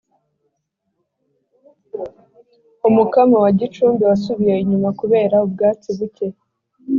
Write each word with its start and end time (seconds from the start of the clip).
Umukamo 2.87 3.35
wa 3.43 3.51
Gicumbi 3.59 4.01
wasubiye 4.09 4.55
inyuma 4.63 4.89
kubera 4.99 5.35
ubwatsi 5.45 5.87
buke 5.97 6.27